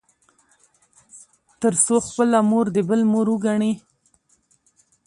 تـر 1.61 1.73
څـو 1.85 1.95
خـپله 2.07 2.39
مـور 2.49 2.65
د 2.75 2.77
بل 2.89 3.01
مور 3.11 3.27
وګـني. 3.31 3.73